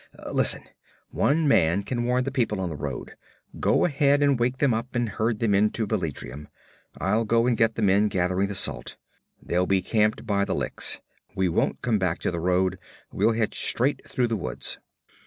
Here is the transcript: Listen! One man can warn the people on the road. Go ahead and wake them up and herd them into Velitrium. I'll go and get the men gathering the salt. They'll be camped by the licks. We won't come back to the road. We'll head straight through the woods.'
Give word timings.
Listen! 0.33 0.63
One 1.11 1.47
man 1.47 1.83
can 1.83 2.05
warn 2.05 2.23
the 2.23 2.31
people 2.31 2.59
on 2.59 2.69
the 2.69 2.75
road. 2.75 3.13
Go 3.59 3.85
ahead 3.85 4.23
and 4.23 4.39
wake 4.39 4.57
them 4.57 4.73
up 4.73 4.95
and 4.95 5.07
herd 5.07 5.37
them 5.37 5.53
into 5.53 5.85
Velitrium. 5.85 6.47
I'll 6.97 7.23
go 7.23 7.45
and 7.45 7.55
get 7.55 7.75
the 7.75 7.83
men 7.83 8.07
gathering 8.07 8.47
the 8.47 8.55
salt. 8.55 8.97
They'll 9.43 9.67
be 9.67 9.83
camped 9.83 10.25
by 10.25 10.43
the 10.43 10.55
licks. 10.55 11.01
We 11.35 11.49
won't 11.49 11.83
come 11.83 11.99
back 11.99 12.17
to 12.21 12.31
the 12.31 12.39
road. 12.39 12.79
We'll 13.11 13.33
head 13.33 13.53
straight 13.53 14.01
through 14.09 14.29
the 14.29 14.35
woods.' 14.37 14.79